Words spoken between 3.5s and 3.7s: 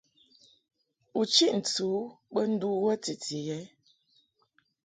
ɛ?